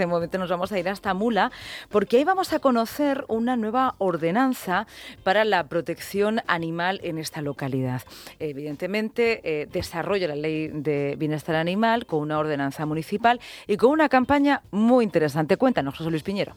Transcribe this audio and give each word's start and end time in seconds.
De 0.00 0.06
momento 0.06 0.38
nos 0.38 0.48
vamos 0.48 0.72
a 0.72 0.78
ir 0.78 0.88
hasta 0.88 1.12
Mula 1.12 1.52
porque 1.90 2.16
ahí 2.16 2.24
vamos 2.24 2.54
a 2.54 2.58
conocer 2.58 3.26
una 3.28 3.58
nueva 3.58 3.96
ordenanza 3.98 4.86
para 5.24 5.44
la 5.44 5.68
protección 5.68 6.40
animal 6.46 7.00
en 7.02 7.18
esta 7.18 7.42
localidad. 7.42 8.00
Evidentemente 8.38 9.42
eh, 9.44 9.66
desarrolla 9.70 10.28
la 10.28 10.36
ley 10.36 10.68
de 10.68 11.16
bienestar 11.18 11.54
animal 11.54 12.06
con 12.06 12.20
una 12.20 12.38
ordenanza 12.38 12.86
municipal 12.86 13.40
y 13.66 13.76
con 13.76 13.90
una 13.90 14.08
campaña 14.08 14.62
muy 14.70 15.04
interesante. 15.04 15.58
Cuéntanos, 15.58 15.98
José 15.98 16.08
Luis 16.08 16.22
Piñero. 16.22 16.54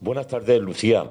Buenas 0.00 0.26
tardes, 0.26 0.58
Lucía. 0.62 1.04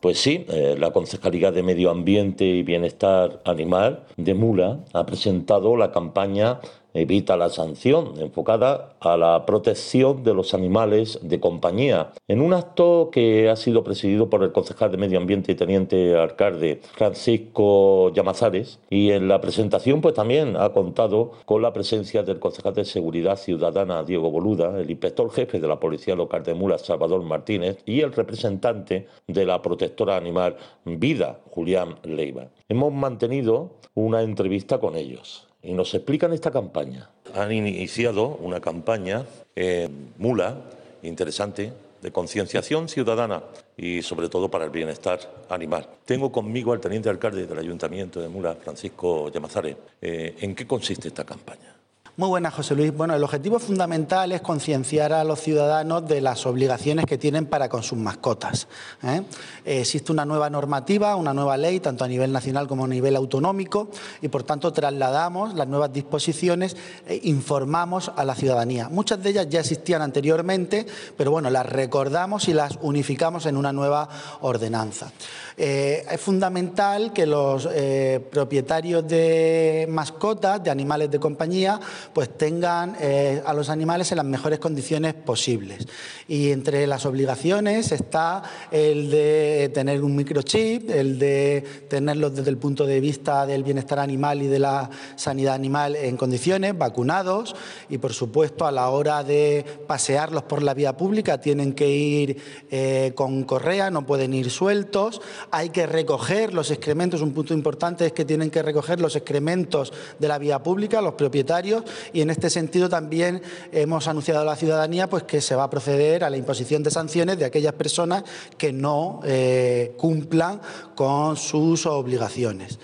Pues 0.00 0.18
sí, 0.18 0.44
eh, 0.48 0.74
la 0.76 0.90
Concejalía 0.90 1.52
de 1.52 1.62
Medio 1.62 1.90
Ambiente 1.90 2.44
y 2.44 2.64
Bienestar 2.64 3.42
Animal 3.44 4.06
de 4.16 4.34
Mula 4.34 4.80
ha 4.92 5.06
presentado 5.06 5.76
la 5.76 5.92
campaña 5.92 6.58
Evita 6.94 7.36
la 7.36 7.50
sanción, 7.50 8.14
enfocada 8.18 8.94
a 9.00 9.16
la 9.16 9.44
protección 9.44 10.24
de 10.24 10.32
los 10.34 10.54
animales 10.54 11.18
de 11.22 11.38
compañía, 11.38 12.12
en 12.28 12.40
un 12.40 12.54
acto 12.54 13.10
que 13.12 13.50
ha 13.50 13.56
sido 13.56 13.84
presidido 13.84 14.30
por 14.30 14.42
el 14.42 14.52
concejal 14.52 14.90
de 14.90 14.96
Medio 14.96 15.18
Ambiente 15.18 15.52
y 15.52 15.54
teniente 15.54 16.16
alcalde 16.16 16.80
Francisco 16.94 18.12
Llamazares, 18.12 18.80
y 18.88 19.10
en 19.10 19.28
la 19.28 19.40
presentación 19.40 20.00
pues 20.00 20.14
también 20.14 20.56
ha 20.56 20.72
contado 20.72 21.32
con 21.44 21.62
la 21.62 21.72
presencia 21.72 22.22
del 22.22 22.38
concejal 22.38 22.74
de 22.74 22.84
Seguridad 22.84 23.36
Ciudadana 23.36 24.02
Diego 24.02 24.30
Boluda, 24.30 24.80
el 24.80 24.90
inspector 24.90 25.30
jefe 25.30 25.60
de 25.60 25.68
la 25.68 25.78
Policía 25.78 26.14
Local 26.14 26.42
de 26.42 26.54
Mula 26.54 26.78
Salvador 26.78 27.22
Martínez 27.22 27.78
y 27.84 28.00
el 28.00 28.12
representante 28.12 29.06
de 29.26 29.44
la 29.44 29.60
protectora 29.60 30.16
animal 30.16 30.56
Vida 30.84 31.40
Julián 31.50 31.96
Leiva. 32.02 32.48
Hemos 32.68 32.92
mantenido 32.92 33.72
una 33.94 34.22
entrevista 34.22 34.78
con 34.78 34.96
ellos 34.96 35.47
y 35.62 35.72
nos 35.72 35.94
explican 35.94 36.32
esta 36.32 36.50
campaña. 36.50 37.10
Han 37.34 37.52
iniciado 37.52 38.38
una 38.40 38.60
campaña 38.60 39.24
en 39.54 40.12
Mula, 40.18 40.56
interesante, 41.02 41.72
de 42.00 42.12
concienciación 42.12 42.88
ciudadana 42.88 43.42
y 43.76 44.02
sobre 44.02 44.28
todo 44.28 44.50
para 44.50 44.64
el 44.64 44.70
bienestar 44.70 45.18
animal. 45.48 45.88
Tengo 46.04 46.30
conmigo 46.30 46.72
al 46.72 46.80
teniente 46.80 47.08
alcalde 47.08 47.46
del 47.46 47.58
Ayuntamiento 47.58 48.20
de 48.20 48.28
Mula, 48.28 48.54
Francisco 48.54 49.30
Llamazares. 49.30 49.76
Eh, 50.00 50.36
¿En 50.40 50.54
qué 50.54 50.66
consiste 50.66 51.08
esta 51.08 51.24
campaña? 51.24 51.77
Muy 52.18 52.30
buenas, 52.30 52.52
José 52.52 52.74
Luis. 52.74 52.92
Bueno, 52.92 53.14
el 53.14 53.22
objetivo 53.22 53.60
fundamental 53.60 54.32
es 54.32 54.40
concienciar 54.40 55.12
a 55.12 55.22
los 55.22 55.40
ciudadanos 55.40 56.08
de 56.08 56.20
las 56.20 56.46
obligaciones 56.46 57.04
que 57.06 57.16
tienen 57.16 57.46
para 57.46 57.68
con 57.68 57.84
sus 57.84 57.96
mascotas. 57.96 58.66
¿eh? 59.04 59.22
Existe 59.64 60.10
una 60.10 60.24
nueva 60.24 60.50
normativa, 60.50 61.14
una 61.14 61.32
nueva 61.32 61.56
ley, 61.56 61.78
tanto 61.78 62.02
a 62.02 62.08
nivel 62.08 62.32
nacional 62.32 62.66
como 62.66 62.86
a 62.86 62.88
nivel 62.88 63.14
autonómico, 63.14 63.90
y 64.20 64.26
por 64.26 64.42
tanto 64.42 64.72
trasladamos 64.72 65.54
las 65.54 65.68
nuevas 65.68 65.92
disposiciones 65.92 66.76
e 67.06 67.20
informamos 67.22 68.10
a 68.16 68.24
la 68.24 68.34
ciudadanía. 68.34 68.88
Muchas 68.88 69.22
de 69.22 69.30
ellas 69.30 69.48
ya 69.48 69.60
existían 69.60 70.02
anteriormente, 70.02 70.86
pero 71.16 71.30
bueno, 71.30 71.50
las 71.50 71.66
recordamos 71.66 72.48
y 72.48 72.52
las 72.52 72.80
unificamos 72.82 73.46
en 73.46 73.56
una 73.56 73.72
nueva 73.72 74.08
ordenanza. 74.40 75.12
Eh, 75.56 76.04
es 76.10 76.20
fundamental 76.20 77.12
que 77.12 77.26
los 77.26 77.68
eh, 77.72 78.26
propietarios 78.28 79.06
de 79.06 79.86
mascotas, 79.88 80.64
de 80.64 80.70
animales 80.70 81.12
de 81.12 81.20
compañía, 81.20 81.78
pues 82.12 82.36
tengan 82.36 82.96
eh, 83.00 83.42
a 83.44 83.52
los 83.54 83.68
animales 83.68 84.10
en 84.12 84.16
las 84.16 84.26
mejores 84.26 84.58
condiciones 84.58 85.14
posibles. 85.14 85.86
Y 86.26 86.50
entre 86.50 86.86
las 86.86 87.06
obligaciones 87.06 87.92
está 87.92 88.42
el 88.70 89.10
de 89.10 89.70
tener 89.72 90.02
un 90.02 90.16
microchip, 90.16 90.90
el 90.90 91.18
de 91.18 91.64
tenerlos 91.88 92.34
desde 92.34 92.50
el 92.50 92.58
punto 92.58 92.86
de 92.86 93.00
vista 93.00 93.46
del 93.46 93.64
bienestar 93.64 93.98
animal 93.98 94.42
y 94.42 94.46
de 94.46 94.58
la 94.58 94.90
sanidad 95.16 95.54
animal 95.54 95.96
en 95.96 96.16
condiciones, 96.16 96.76
vacunados. 96.76 97.54
Y 97.88 97.98
por 97.98 98.12
supuesto 98.12 98.66
a 98.66 98.72
la 98.72 98.90
hora 98.90 99.22
de 99.22 99.64
pasearlos 99.86 100.42
por 100.44 100.62
la 100.62 100.74
vía 100.74 100.96
pública 100.96 101.40
tienen 101.40 101.72
que 101.72 101.88
ir 101.88 102.42
eh, 102.70 103.12
con 103.14 103.44
correa, 103.44 103.90
no 103.90 104.06
pueden 104.06 104.34
ir 104.34 104.50
sueltos, 104.50 105.20
hay 105.50 105.70
que 105.70 105.86
recoger 105.86 106.54
los 106.54 106.70
excrementos, 106.70 107.20
un 107.20 107.32
punto 107.32 107.54
importante 107.54 108.06
es 108.06 108.12
que 108.12 108.24
tienen 108.24 108.50
que 108.50 108.62
recoger 108.62 109.00
los 109.00 109.16
excrementos 109.16 109.92
de 110.18 110.28
la 110.28 110.38
vía 110.38 110.62
pública, 110.62 111.00
los 111.00 111.14
propietarios, 111.14 111.84
y 112.12 112.20
en 112.20 112.30
este 112.30 112.50
sentido 112.50 112.88
también 112.88 113.42
hemos 113.72 114.08
anunciado 114.08 114.40
a 114.40 114.44
la 114.44 114.56
ciudadanía 114.56 115.08
pues, 115.08 115.24
que 115.24 115.40
se 115.40 115.54
va 115.54 115.64
a 115.64 115.70
proceder 115.70 116.24
a 116.24 116.30
la 116.30 116.36
imposición 116.36 116.82
de 116.82 116.90
sanciones 116.90 117.38
de 117.38 117.44
aquellas 117.44 117.74
personas 117.74 118.24
que 118.56 118.72
no 118.72 119.20
eh, 119.24 119.94
cumplan 119.96 120.60
con 120.94 121.36
sus 121.36 121.86
obligaciones. 121.86 122.78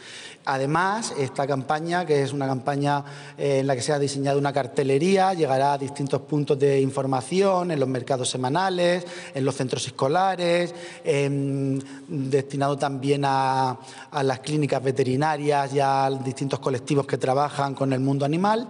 Además, 0.46 1.14
esta 1.18 1.46
campaña, 1.46 2.04
que 2.04 2.22
es 2.22 2.34
una 2.34 2.46
campaña 2.46 3.02
eh, 3.38 3.60
en 3.60 3.66
la 3.66 3.74
que 3.74 3.80
se 3.80 3.94
ha 3.94 3.98
diseñado 3.98 4.38
una 4.38 4.52
cartelería, 4.52 5.32
llegará 5.32 5.72
a 5.72 5.78
distintos 5.78 6.20
puntos 6.20 6.58
de 6.58 6.82
información, 6.82 7.70
en 7.70 7.80
los 7.80 7.88
mercados 7.88 8.28
semanales, 8.28 9.06
en 9.34 9.42
los 9.42 9.54
centros 9.54 9.86
escolares, 9.86 10.74
destinado 12.08 12.76
también 12.76 13.24
a, 13.24 13.78
a 14.10 14.22
las 14.22 14.40
clínicas 14.40 14.82
veterinarias 14.82 15.72
y 15.72 15.80
a 15.80 16.10
distintos 16.22 16.58
colectivos 16.58 17.06
que 17.06 17.16
trabajan 17.16 17.74
con 17.74 17.94
el 17.94 18.00
mundo 18.00 18.26
animal 18.26 18.68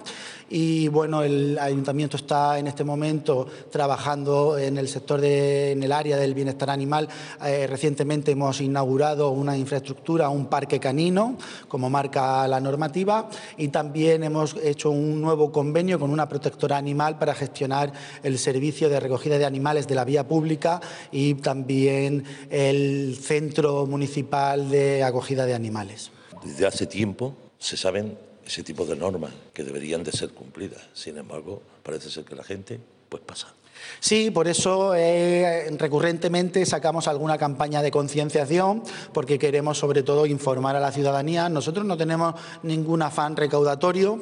y 0.51 0.89
bueno, 0.89 1.23
el 1.23 1.59
ayuntamiento 1.59 2.17
está 2.17 2.59
en 2.59 2.67
este 2.67 2.85
momento 2.85 3.47
trabajando 3.71 4.59
en 4.59 4.79
el 4.79 4.89
sector 4.89 5.21
de, 5.21 5.73
en 5.73 5.83
el 5.83 5.93
área 5.93 6.17
del 6.17 6.35
bienestar 6.35 6.71
animal. 6.71 7.09
Eh, 7.45 7.67
recientemente 7.67 8.33
hemos 8.33 8.61
inaugurado 8.61 9.31
una 9.31 9.57
infraestructura, 9.57 10.29
un 10.29 10.47
parque 10.47 10.79
canino, 10.79 11.37
como 11.69 11.91
marca 11.91 12.47
la 12.49 12.61
normativa, 12.61 13.29
y 13.57 13.69
también 13.69 14.23
hemos 14.25 14.57
hecho 14.63 14.91
un 14.91 15.21
nuevo 15.21 15.51
convenio 15.51 15.99
con 15.99 16.11
una 16.11 16.29
protectora 16.29 16.77
animal 16.77 17.19
para 17.19 17.35
gestionar 17.35 17.93
el 18.23 18.39
servicio 18.39 18.89
de 18.89 19.01
recogida 19.01 19.39
de 19.39 19.45
animales 19.45 19.87
de 19.87 19.95
la 19.95 20.05
vía 20.05 20.27
pública 20.27 20.81
y 21.11 21.35
también 21.35 22.25
el 22.51 23.17
centro 23.21 23.87
municipal 23.87 24.71
de 24.71 25.03
acogida 25.03 25.47
de 25.47 25.55
animales. 25.55 26.11
Desde 26.45 26.67
hace 26.67 26.87
tiempo 26.87 27.35
se 27.59 27.77
saben 27.77 28.19
ese 28.47 28.63
tipo 28.63 28.85
de 28.85 28.97
normas 28.97 29.33
que 29.53 29.65
deberían 29.65 30.03
de 30.03 30.13
ser 30.13 30.31
cumplidas. 30.31 30.83
Sin 30.93 31.17
embargo, 31.19 31.63
parece 31.83 32.11
ser 32.11 32.25
que 32.25 32.35
la 32.35 32.45
gente 32.45 32.79
pues 33.09 33.23
pasa. 33.23 33.55
Sí, 34.01 34.31
por 34.31 34.49
eso 34.49 34.95
eh, 34.95 35.69
recurrentemente 35.79 36.65
sacamos 36.65 37.09
alguna 37.09 37.39
campaña 37.39 37.83
de 37.83 37.91
concienciación, 37.91 38.83
porque 39.13 39.39
queremos 39.39 39.79
sobre 39.79 40.03
todo 40.03 40.27
informar 40.27 40.77
a 40.77 40.81
la 40.81 40.93
ciudadanía. 40.93 41.49
Nosotros 41.49 41.85
no 41.85 41.97
tenemos 41.97 42.35
ningún 42.63 43.03
afán 43.03 43.37
recaudatorio, 43.37 44.21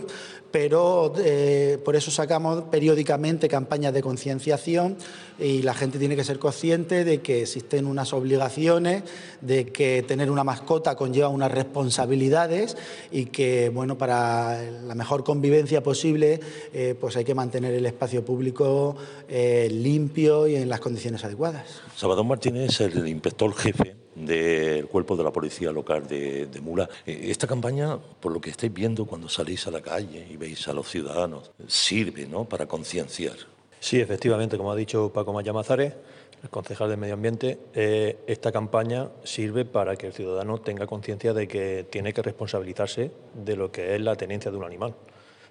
pero 0.53 1.13
eh, 1.19 1.79
por 1.85 1.97
eso 1.97 2.11
sacamos 2.11 2.65
periódicamente 2.71 3.49
campañas 3.49 3.95
de 3.95 4.03
concienciación 4.03 4.97
y 5.39 5.63
la 5.63 5.75
gente 5.75 5.99
tiene 5.99 6.15
que 6.15 6.25
ser 6.25 6.39
consciente 6.39 7.05
de 7.05 7.21
que 7.23 7.43
existen 7.43 7.87
unas 7.87 8.13
obligaciones, 8.13 9.03
de 9.41 9.67
que 9.67 10.05
tener 10.07 10.31
una 10.31 10.45
mascota 10.45 10.95
conlleva 10.95 11.29
unas 11.29 11.51
responsabilidades 11.51 12.77
y 13.11 13.27
que, 13.27 13.71
bueno, 13.71 13.97
para 13.97 14.63
la 14.63 14.95
mejor 14.95 15.25
convivencia 15.25 15.83
posible, 15.83 16.39
eh, 16.73 16.95
pues 17.01 17.17
hay 17.17 17.25
que 17.25 17.35
mantener 17.35 17.73
el 17.75 17.87
espacio 17.87 18.25
público 18.25 18.95
eh, 19.29 19.69
limpio 19.73 20.47
y 20.47 20.57
en 20.57 20.69
las 20.69 20.81
condiciones 20.81 21.25
adecuadas. 21.25 21.81
Salvador 21.97 22.27
Martínez 22.27 22.81
el 22.81 23.09
inspector 23.09 23.55
jefe 23.55 24.02
del 24.15 24.87
cuerpo 24.87 25.17
de 25.17 25.25
la 25.25 25.33
policía 25.33 25.73
local 25.73 26.07
de, 26.07 26.49
Mula. 26.63 26.89
Eh, 27.07 27.27
esta 27.31 27.47
campaña, 27.47 27.99
por 27.99 28.33
lo 28.33 28.41
que 28.41 28.51
estáis 28.51 28.73
viendo 28.73 29.05
cuando 29.07 29.29
salís 29.29 29.67
a 29.67 29.71
la 29.71 29.81
calle 29.81 30.27
y 30.31 30.37
veis 30.37 30.69
a 30.69 30.73
los 30.73 30.89
ciudadanos, 30.89 31.51
sirve 31.67 32.27
¿no? 32.27 32.45
para 32.45 32.67
concienciar. 32.67 33.37
Sí, 33.81 34.01
efectivamente, 34.01 34.57
como 34.57 34.71
ha 34.71 34.77
dicho 34.77 35.13
Paco 35.13 35.33
Mayamazares, 35.33 35.95
el 36.43 36.51
concejal 36.51 36.91
de 36.91 36.97
Medio 36.97 37.15
Ambiente, 37.15 37.59
eh, 37.75 38.19
esta 38.27 38.51
campaña 38.53 39.09
sirve 39.23 39.65
para 39.65 39.97
que 39.97 40.09
el 40.09 40.13
ciudadano 40.13 40.59
tenga 40.59 40.87
conciencia 40.87 41.33
de 41.33 41.47
que 41.47 41.87
tiene 41.89 42.13
que 42.13 42.23
responsabilizarse 42.23 43.11
de 43.35 43.57
lo 43.57 43.71
que 43.71 43.95
es 43.95 44.01
la 44.01 44.17
tenencia 44.17 44.51
de 44.51 44.57
un 44.57 44.65
animal. 44.65 44.95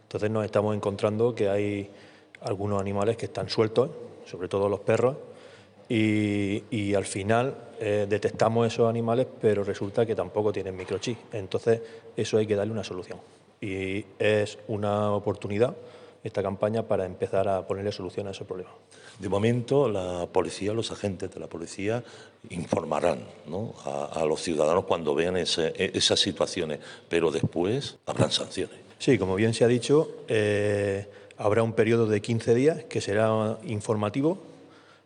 Entonces 0.04 0.30
nos 0.30 0.44
estamos 0.44 0.76
encontrando 0.76 1.34
que 1.34 1.50
hay 1.50 1.90
algunos 2.42 2.82
animales 2.82 3.16
que 3.16 3.26
están 3.26 3.50
sueltos, 3.50 3.90
sobre 4.26 4.50
todo 4.50 4.68
los 4.68 4.82
perros, 4.82 5.16
y, 5.94 6.94
al 6.96 7.06
final 7.06 7.56
eh, 7.80 8.06
detectamos 8.08 8.68
esos 8.68 8.90
animales, 8.90 9.28
pero 9.42 9.64
resulta 9.64 10.06
que 10.06 10.16
tampoco 10.16 10.54
tienen 10.54 10.76
microchip. 10.76 11.18
Entonces, 11.34 11.82
eso 12.16 12.38
hay 12.38 12.48
que 12.48 12.56
darle 12.56 12.72
una 12.72 12.84
solución. 12.84 13.20
Y 13.60 14.06
es 14.18 14.58
una 14.68 15.12
oportunidad 15.12 15.76
esta 16.24 16.42
campaña 16.42 16.84
para 16.84 17.06
empezar 17.06 17.48
a 17.48 17.68
ponerle 17.68 17.92
solución 17.92 18.28
a 18.28 18.32
ese 18.32 18.46
problema. 18.46 18.70
De 19.20 19.28
momento, 19.28 19.90
la 19.90 20.28
policía, 20.32 20.72
los 20.72 20.92
agentes 20.92 21.32
de 21.32 21.40
la 21.40 21.48
policía 21.48 22.04
informarán 22.50 23.20
a, 23.86 24.24
los 24.26 24.42
ciudadanos 24.42 24.86
cuando 24.86 25.14
vean 25.14 25.36
esas 25.36 26.20
situaciones, 26.20 26.80
pero 27.10 27.32
después 27.32 27.98
habrán 28.06 28.32
sanciones. 28.32 28.78
Sí, 28.98 29.18
como 29.18 29.36
bien 29.36 29.54
se 29.54 29.66
ha 29.66 29.68
dicho, 29.68 30.24
eh, 30.28 31.08
habrá 31.38 31.64
un 31.64 31.74
periodo 31.74 32.06
de 32.06 32.22
15 32.22 32.54
días 32.54 32.84
que 32.86 33.02
será 33.02 33.58
informativo 33.64 34.51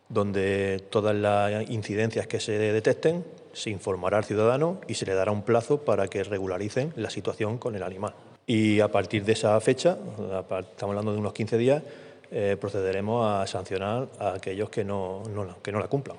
donde 0.08 0.84
todas 0.90 1.14
las 1.14 1.68
incidencias 1.68 2.26
que 2.26 2.40
se 2.40 2.58
detecten 2.58 3.24
se 3.52 3.70
informará 3.70 4.18
al 4.18 4.24
ciudadano 4.24 4.80
y 4.86 4.94
se 4.94 5.06
le 5.06 5.14
dará 5.14 5.32
un 5.32 5.42
plazo 5.42 5.82
para 5.82 6.08
que 6.08 6.22
regularicen 6.22 6.92
la 6.96 7.10
situación 7.10 7.58
con 7.58 7.74
el 7.74 7.82
animal. 7.82 8.14
Y 8.46 8.80
a 8.80 8.88
partir 8.88 9.24
de 9.24 9.32
esa 9.32 9.58
fecha, 9.60 9.98
estamos 10.18 10.90
hablando 10.90 11.12
de 11.12 11.18
unos 11.18 11.32
15 11.32 11.58
días, 11.58 11.82
eh, 12.30 12.56
procederemos 12.60 13.24
a 13.26 13.46
sancionar 13.46 14.08
a 14.18 14.34
aquellos 14.34 14.68
que 14.68 14.84
no, 14.84 15.22
que 15.62 15.72
no 15.72 15.78
la 15.78 15.88
cumplan. 15.88 16.16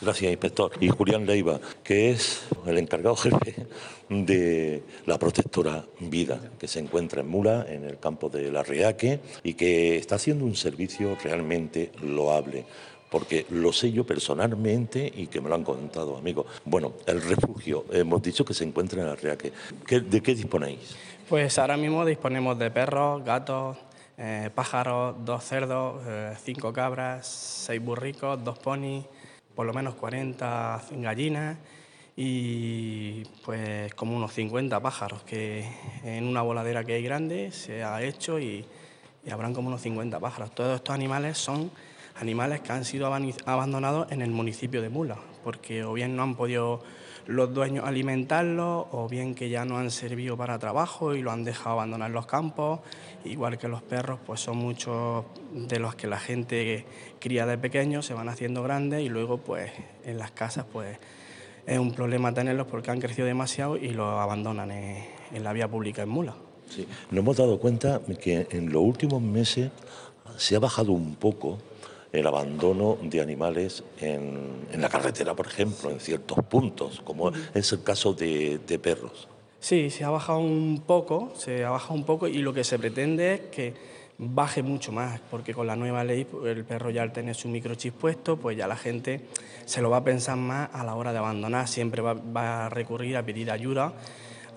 Gracias, 0.00 0.30
inspector. 0.30 0.72
Y 0.80 0.88
Julián 0.88 1.26
Leiva, 1.26 1.60
que 1.82 2.10
es 2.10 2.46
el 2.66 2.78
encargado 2.78 3.16
jefe 3.16 3.66
de 4.08 4.82
la 5.06 5.18
protectora 5.18 5.84
Vida, 6.00 6.40
que 6.58 6.68
se 6.68 6.80
encuentra 6.80 7.22
en 7.22 7.28
Mula, 7.28 7.66
en 7.68 7.84
el 7.84 7.98
campo 7.98 8.28
de 8.28 8.50
la 8.50 8.62
Reaque, 8.62 9.20
y 9.42 9.54
que 9.54 9.96
está 9.96 10.16
haciendo 10.16 10.44
un 10.44 10.56
servicio 10.56 11.16
realmente 11.22 11.92
loable 12.02 12.64
porque 13.10 13.46
lo 13.50 13.72
sé 13.72 13.92
yo 13.92 14.04
personalmente 14.04 15.10
y 15.14 15.28
que 15.28 15.40
me 15.40 15.48
lo 15.48 15.54
han 15.54 15.62
contado 15.62 16.16
amigos. 16.16 16.46
Bueno, 16.64 16.94
el 17.06 17.22
refugio, 17.22 17.84
hemos 17.92 18.20
dicho 18.20 18.44
que 18.44 18.52
se 18.52 18.64
encuentra 18.64 19.00
en 19.00 19.06
la 19.06 19.14
Reaque. 19.14 19.52
¿De 19.88 20.20
qué 20.20 20.34
disponéis? 20.34 20.96
Pues 21.28 21.58
ahora 21.58 21.76
mismo 21.76 22.04
disponemos 22.04 22.58
de 22.58 22.70
perros, 22.70 23.24
gatos, 23.24 23.76
eh, 24.18 24.50
pájaros, 24.54 25.16
dos 25.24 25.44
cerdos, 25.44 26.02
eh, 26.06 26.34
cinco 26.42 26.72
cabras, 26.72 27.26
seis 27.26 27.82
burricos, 27.82 28.42
dos 28.42 28.58
ponis, 28.58 29.04
por 29.54 29.66
lo 29.66 29.74
menos 29.74 29.94
40 29.94 30.82
gallinas 30.92 31.58
y 32.16 33.24
pues 33.44 33.92
como 33.94 34.16
unos 34.16 34.32
50 34.32 34.80
pájaros 34.80 35.22
que 35.22 35.68
en 36.02 36.24
una 36.24 36.40
voladera 36.40 36.84
que 36.84 36.94
hay 36.94 37.02
grande 37.02 37.52
se 37.52 37.84
ha 37.84 38.02
hecho 38.02 38.38
y, 38.38 38.64
y 39.24 39.30
habrán 39.30 39.52
como 39.52 39.68
unos 39.68 39.82
50 39.82 40.18
pájaros. 40.18 40.54
Todos 40.54 40.76
estos 40.76 40.94
animales 40.94 41.36
son 41.36 41.70
animales 42.14 42.60
que 42.60 42.72
han 42.72 42.84
sido 42.84 43.12
abandonados 43.44 44.10
en 44.10 44.22
el 44.22 44.30
municipio 44.30 44.80
de 44.80 44.88
Mula, 44.88 45.18
porque 45.44 45.84
o 45.84 45.92
bien 45.92 46.16
no 46.16 46.22
han 46.22 46.36
podido 46.36 46.82
los 47.26 47.52
dueños 47.52 47.84
alimentarlos 47.86 48.86
o 48.92 49.08
bien 49.08 49.34
que 49.34 49.48
ya 49.48 49.64
no 49.64 49.78
han 49.78 49.90
servido 49.90 50.36
para 50.36 50.58
trabajo 50.58 51.14
y 51.14 51.22
lo 51.22 51.32
han 51.32 51.44
dejado 51.44 51.70
abandonar 51.70 52.08
en 52.08 52.14
los 52.14 52.26
campos, 52.26 52.80
igual 53.24 53.58
que 53.58 53.68
los 53.68 53.82
perros, 53.82 54.18
pues 54.24 54.40
son 54.40 54.58
muchos 54.58 55.24
de 55.52 55.78
los 55.78 55.94
que 55.94 56.06
la 56.06 56.18
gente 56.18 56.84
cría 57.18 57.46
de 57.46 57.58
pequeños, 57.58 58.06
se 58.06 58.14
van 58.14 58.28
haciendo 58.28 58.62
grandes 58.62 59.02
y 59.02 59.08
luego 59.08 59.38
pues 59.38 59.72
en 60.04 60.18
las 60.18 60.30
casas 60.30 60.66
pues 60.72 60.98
es 61.66 61.78
un 61.78 61.92
problema 61.92 62.32
tenerlos 62.32 62.68
porque 62.68 62.90
han 62.90 63.00
crecido 63.00 63.26
demasiado 63.26 63.76
y 63.76 63.88
los 63.90 64.06
abandonan 64.06 64.70
en, 64.70 65.04
la 65.42 65.52
vía 65.52 65.68
pública 65.68 66.02
en 66.02 66.08
Mula. 66.08 66.34
Sí, 66.68 66.86
nos 67.10 67.20
hemos 67.20 67.36
dado 67.36 67.58
cuenta 67.58 68.00
que 68.20 68.46
en 68.50 68.72
los 68.72 68.82
últimos 68.82 69.20
meses 69.20 69.70
se 70.36 70.56
ha 70.56 70.60
bajado 70.60 70.92
un 70.92 71.16
poco 71.16 71.58
el 72.16 72.26
abandono 72.26 72.98
de 73.02 73.20
animales 73.20 73.84
en, 74.00 74.66
la 74.76 74.88
carretera, 74.88 75.34
por 75.34 75.46
ejemplo, 75.46 75.90
en 75.90 76.00
ciertos 76.00 76.38
puntos, 76.44 77.00
como 77.04 77.30
es 77.54 77.72
el 77.72 77.82
caso 77.82 78.14
de, 78.14 78.58
perros. 78.82 79.28
Sí, 79.60 79.90
se 79.90 80.04
ha 80.04 80.10
bajado 80.10 80.38
un 80.38 80.82
poco, 80.86 81.32
se 81.36 81.64
ha 81.64 81.70
bajado 81.70 81.94
un 81.94 82.04
poco 82.04 82.28
y 82.28 82.38
lo 82.38 82.52
que 82.52 82.64
se 82.64 82.78
pretende 82.78 83.34
es 83.34 83.40
que 83.52 83.74
baje 84.18 84.62
mucho 84.62 84.92
más, 84.92 85.20
porque 85.30 85.52
con 85.52 85.66
la 85.66 85.76
nueva 85.76 86.04
ley 86.04 86.26
el 86.44 86.64
perro 86.64 86.90
ya 86.90 87.02
al 87.02 87.12
tener 87.12 87.34
su 87.34 87.48
microchip 87.48 87.94
puesto, 87.94 88.36
pues 88.36 88.56
ya 88.56 88.66
la 88.66 88.76
gente 88.76 89.22
se 89.64 89.82
lo 89.82 89.90
va 89.90 89.98
a 89.98 90.04
pensar 90.04 90.36
más 90.36 90.70
a 90.72 90.84
la 90.84 90.94
hora 90.94 91.12
de 91.12 91.18
abandonar, 91.18 91.68
siempre 91.68 92.00
va, 92.00 92.14
va 92.14 92.66
a 92.66 92.68
recurrir 92.68 93.16
a 93.16 93.24
pedir 93.24 93.50
ayuda 93.50 93.92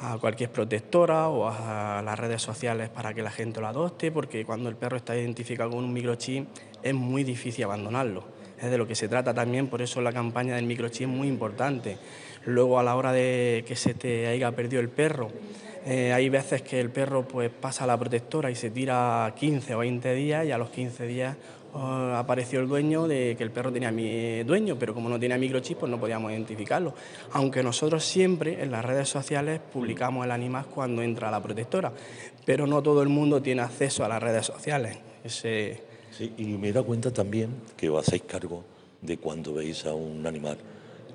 a 0.01 0.17
cualquier 0.17 0.49
protectora 0.49 1.29
o 1.29 1.47
a 1.47 2.01
las 2.03 2.17
redes 2.17 2.41
sociales 2.41 2.89
para 2.89 3.13
que 3.13 3.21
la 3.21 3.31
gente 3.31 3.59
lo 3.59 3.67
adopte, 3.67 4.11
porque 4.11 4.45
cuando 4.45 4.69
el 4.69 4.75
perro 4.75 4.97
está 4.97 5.15
identificado 5.15 5.71
con 5.71 5.83
un 5.83 5.93
microchip 5.93 6.47
es 6.81 6.93
muy 6.93 7.23
difícil 7.23 7.65
abandonarlo. 7.65 8.23
Es 8.61 8.69
de 8.69 8.77
lo 8.77 8.87
que 8.87 8.95
se 8.95 9.07
trata 9.07 9.33
también, 9.33 9.67
por 9.67 9.81
eso 9.81 10.01
la 10.01 10.11
campaña 10.11 10.55
del 10.55 10.65
microchip 10.65 11.03
es 11.03 11.15
muy 11.15 11.27
importante. 11.27 11.97
Luego 12.45 12.79
a 12.79 12.83
la 12.83 12.95
hora 12.95 13.11
de 13.11 13.63
que 13.67 13.75
se 13.75 13.93
te 13.93 14.27
haya 14.27 14.51
perdido 14.51 14.81
el 14.81 14.89
perro, 14.89 15.29
eh, 15.85 16.11
hay 16.13 16.29
veces 16.29 16.61
que 16.61 16.79
el 16.79 16.89
perro 16.89 17.27
pues 17.27 17.49
pasa 17.49 17.85
a 17.85 17.87
la 17.87 17.97
protectora 17.97 18.51
y 18.51 18.55
se 18.55 18.69
tira 18.69 19.33
15 19.37 19.75
o 19.75 19.79
20 19.79 20.13
días 20.13 20.45
y 20.45 20.51
a 20.51 20.57
los 20.57 20.69
15 20.69 21.07
días 21.07 21.37
oh, 21.73 22.13
apareció 22.15 22.59
el 22.59 22.67
dueño 22.67 23.07
de 23.07 23.35
que 23.37 23.43
el 23.43 23.51
perro 23.51 23.71
tenía 23.71 23.91
mi 23.91 24.43
dueño, 24.43 24.77
pero 24.77 24.93
como 24.93 25.09
no 25.09 25.19
tenía 25.19 25.37
microchip 25.37 25.79
pues 25.79 25.91
no 25.91 25.99
podíamos 25.99 26.31
identificarlo. 26.31 26.93
Aunque 27.33 27.63
nosotros 27.63 28.03
siempre 28.03 28.61
en 28.61 28.71
las 28.71 28.83
redes 28.83 29.09
sociales 29.09 29.59
publicamos 29.71 30.25
el 30.25 30.31
animal 30.31 30.65
cuando 30.65 31.01
entra 31.01 31.31
la 31.31 31.41
protectora, 31.41 31.91
pero 32.45 32.67
no 32.67 32.81
todo 32.81 33.01
el 33.01 33.09
mundo 33.09 33.41
tiene 33.41 33.61
acceso 33.61 34.03
a 34.03 34.07
las 34.07 34.21
redes 34.21 34.45
sociales. 34.45 34.97
Sí, 35.27 36.33
y 36.37 36.45
me 36.45 36.71
da 36.71 36.83
cuenta 36.83 37.11
también 37.11 37.49
que 37.77 37.89
os 37.89 38.07
hacéis 38.07 38.23
cargo 38.23 38.63
de 39.01 39.17
cuando 39.17 39.53
veis 39.53 39.85
a 39.85 39.93
un 39.93 40.25
animal 40.25 40.57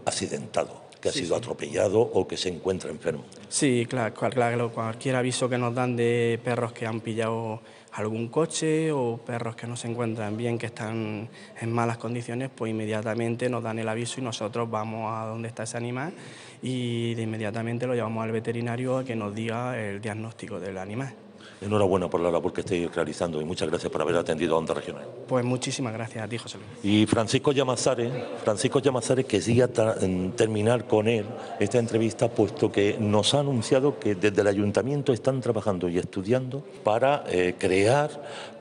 accidentado, 0.04 0.82
que 1.04 1.10
ha 1.10 1.12
sido 1.12 1.36
atropellado 1.36 2.00
o 2.00 2.26
que 2.26 2.38
se 2.38 2.48
encuentra 2.48 2.90
enfermo. 2.90 3.24
Sí, 3.50 3.84
claro, 3.86 4.14
claro, 4.14 4.72
cualquier 4.72 5.16
aviso 5.16 5.50
que 5.50 5.58
nos 5.58 5.74
dan 5.74 5.96
de 5.96 6.40
perros 6.42 6.72
que 6.72 6.86
han 6.86 7.02
pillado 7.02 7.60
algún 7.92 8.28
coche 8.28 8.90
o 8.90 9.18
perros 9.18 9.54
que 9.54 9.66
no 9.66 9.76
se 9.76 9.86
encuentran 9.86 10.34
bien, 10.34 10.56
que 10.56 10.64
están 10.64 11.28
en 11.60 11.72
malas 11.72 11.98
condiciones, 11.98 12.48
pues 12.54 12.70
inmediatamente 12.70 13.50
nos 13.50 13.62
dan 13.62 13.78
el 13.78 13.88
aviso 13.90 14.22
y 14.22 14.24
nosotros 14.24 14.70
vamos 14.70 15.12
a 15.12 15.26
donde 15.26 15.48
está 15.48 15.64
ese 15.64 15.76
animal 15.76 16.14
y 16.62 17.14
de 17.14 17.20
inmediatamente 17.20 17.86
lo 17.86 17.94
llevamos 17.94 18.24
al 18.24 18.32
veterinario 18.32 18.96
a 18.96 19.04
que 19.04 19.14
nos 19.14 19.34
diga 19.34 19.78
el 19.78 20.00
diagnóstico 20.00 20.58
del 20.58 20.78
animal. 20.78 21.14
Enhorabuena 21.60 22.08
por 22.10 22.20
la 22.20 22.30
labor 22.30 22.52
que 22.52 22.60
estáis 22.60 22.94
realizando 22.94 23.40
y 23.40 23.44
muchas 23.44 23.68
gracias 23.68 23.90
por 23.90 24.02
haber 24.02 24.16
atendido 24.16 24.54
a 24.54 24.58
Onda 24.58 24.74
Regional. 24.74 25.04
Pues 25.26 25.44
muchísimas 25.44 25.92
gracias 25.92 26.24
a 26.24 26.28
ti, 26.28 26.38
José 26.38 26.58
Luis. 26.58 26.68
Y 26.82 27.06
Francisco 27.06 27.52
Llamazares, 27.52 28.12
Francisco 28.42 28.80
Llamazares 28.80 29.24
quería 29.24 29.68
terminar 29.68 30.86
con 30.86 31.08
él 31.08 31.24
esta 31.58 31.78
entrevista, 31.78 32.28
puesto 32.28 32.70
que 32.70 32.96
nos 32.98 33.34
ha 33.34 33.40
anunciado 33.40 33.98
que 33.98 34.14
desde 34.14 34.40
el 34.40 34.46
ayuntamiento 34.46 35.12
están 35.12 35.40
trabajando 35.40 35.88
y 35.88 35.98
estudiando 35.98 36.62
para 36.82 37.24
eh, 37.28 37.54
crear 37.58 38.10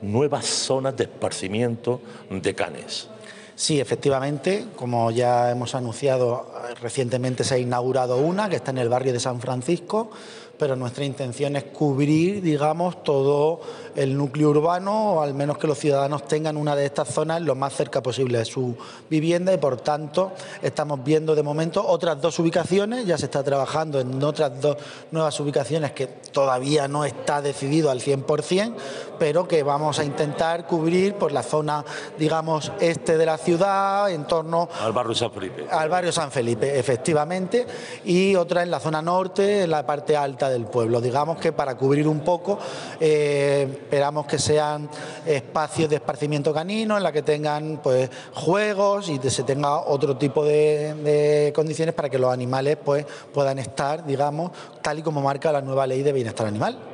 nuevas 0.00 0.46
zonas 0.46 0.96
de 0.96 1.04
esparcimiento 1.04 2.00
de 2.30 2.54
canes. 2.54 3.08
Sí, 3.56 3.80
efectivamente, 3.80 4.66
como 4.74 5.12
ya 5.12 5.52
hemos 5.52 5.76
anunciado, 5.76 6.52
recientemente 6.82 7.44
se 7.44 7.54
ha 7.54 7.58
inaugurado 7.58 8.16
una 8.16 8.48
que 8.48 8.56
está 8.56 8.72
en 8.72 8.78
el 8.78 8.88
barrio 8.88 9.12
de 9.12 9.20
San 9.20 9.40
Francisco 9.40 10.10
pero 10.58 10.76
nuestra 10.76 11.04
intención 11.04 11.56
es 11.56 11.64
cubrir, 11.64 12.42
digamos, 12.42 13.02
todo 13.02 13.60
el 13.96 14.16
núcleo 14.16 14.50
urbano, 14.50 15.14
o 15.14 15.22
al 15.22 15.34
menos 15.34 15.58
que 15.58 15.66
los 15.66 15.78
ciudadanos 15.78 16.24
tengan 16.26 16.56
una 16.56 16.74
de 16.74 16.86
estas 16.86 17.08
zonas 17.08 17.42
lo 17.42 17.54
más 17.54 17.74
cerca 17.74 18.02
posible 18.02 18.38
de 18.38 18.44
su 18.44 18.76
vivienda 19.08 19.52
y, 19.52 19.58
por 19.58 19.80
tanto, 19.80 20.32
estamos 20.62 21.02
viendo 21.04 21.34
de 21.34 21.42
momento 21.42 21.84
otras 21.86 22.20
dos 22.20 22.38
ubicaciones, 22.38 23.06
ya 23.06 23.18
se 23.18 23.26
está 23.26 23.42
trabajando 23.42 24.00
en 24.00 24.22
otras 24.22 24.60
dos 24.60 24.76
nuevas 25.10 25.38
ubicaciones 25.40 25.92
que 25.92 26.06
todavía 26.06 26.88
no 26.88 27.04
está 27.04 27.40
decidido 27.40 27.90
al 27.90 28.00
100%, 28.00 28.74
pero 29.18 29.46
que 29.46 29.62
vamos 29.62 29.98
a 29.98 30.04
intentar 30.04 30.66
cubrir 30.66 31.14
por 31.14 31.32
la 31.32 31.42
zona, 31.42 31.84
digamos, 32.18 32.72
este 32.80 33.16
de 33.16 33.26
la 33.26 33.38
ciudad, 33.38 34.10
en 34.10 34.24
torno... 34.26 34.68
Al 34.80 34.92
barrio 34.92 35.14
San 35.14 35.30
Felipe. 35.30 35.66
Al 35.70 35.88
barrio 35.88 36.12
San 36.12 36.30
Felipe, 36.30 36.78
efectivamente, 36.78 37.66
y 38.04 38.34
otra 38.34 38.62
en 38.62 38.70
la 38.70 38.80
zona 38.80 39.02
norte, 39.02 39.62
en 39.62 39.70
la 39.70 39.86
parte 39.86 40.16
alta 40.16 40.43
del 40.50 40.66
pueblo. 40.66 41.00
Digamos 41.00 41.38
que 41.38 41.52
para 41.52 41.76
cubrir 41.76 42.08
un 42.08 42.20
poco, 42.20 42.58
eh, 43.00 43.68
esperamos 43.70 44.26
que 44.26 44.38
sean 44.38 44.88
espacios 45.26 45.90
de 45.90 45.96
esparcimiento 45.96 46.52
canino 46.52 46.96
en 46.96 47.02
la 47.02 47.12
que 47.12 47.22
tengan 47.22 47.80
pues 47.82 48.10
juegos 48.34 49.08
y 49.08 49.18
que 49.18 49.30
se 49.30 49.42
tenga 49.42 49.80
otro 49.80 50.16
tipo 50.16 50.44
de, 50.44 51.52
condiciones 51.54 51.94
para 51.94 52.08
que 52.08 52.18
los 52.18 52.32
animales 52.32 52.76
pues 52.82 53.06
puedan 53.32 53.58
estar, 53.58 54.04
digamos, 54.04 54.50
tal 54.82 54.98
y 54.98 55.02
como 55.02 55.20
marca 55.20 55.52
la 55.52 55.60
nueva 55.60 55.86
ley 55.86 56.02
de 56.02 56.12
bienestar 56.12 56.46
animal. 56.46 56.93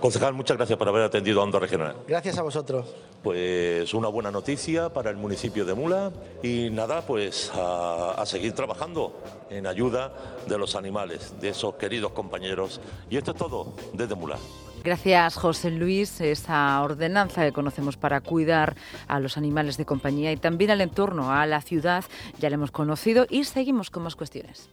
Concejal, 0.00 0.34
muchas 0.34 0.56
gracias 0.56 0.78
por 0.78 0.88
haber 0.88 1.02
atendido 1.02 1.40
a 1.40 1.44
Onda 1.44 1.58
Regional. 1.58 1.96
Gracias 2.06 2.38
a 2.38 2.42
vosotros. 2.42 2.86
Pues 3.22 3.92
una 3.94 4.08
buena 4.08 4.30
noticia 4.30 4.88
para 4.90 5.10
el 5.10 5.16
municipio 5.16 5.64
de 5.64 5.74
Mula 5.74 6.10
y 6.42 6.70
nada, 6.70 7.02
pues 7.02 7.50
a, 7.54 8.24
seguir 8.26 8.52
trabajando 8.54 9.20
en 9.50 9.66
ayuda 9.66 10.12
de 10.46 10.58
los 10.58 10.74
animales, 10.74 11.34
de 11.40 11.50
esos 11.50 11.74
queridos 11.74 12.12
compañeros. 12.12 12.80
Y 13.10 13.16
esto 13.16 13.32
es 13.32 13.36
todo 13.36 13.74
desde 13.92 14.14
Mula. 14.14 14.38
Gracias, 14.84 15.34
José 15.34 15.70
Luis. 15.70 16.20
Esa 16.20 16.80
ordenanza 16.82 17.44
que 17.44 17.52
conocemos 17.52 17.98
para 17.98 18.22
cuidar 18.22 18.74
a 19.06 19.20
los 19.20 19.36
animales 19.36 19.76
de 19.76 19.84
compañía 19.84 20.32
y 20.32 20.38
también 20.38 20.70
al 20.70 20.80
entorno, 20.80 21.30
a 21.30 21.44
la 21.44 21.60
ciudad, 21.60 22.04
ya 22.38 22.48
la 22.48 22.54
hemos 22.54 22.70
conocido 22.70 23.26
y 23.28 23.44
seguimos 23.44 23.90
con 23.90 24.04
más 24.04 24.16
cuestiones. 24.16 24.66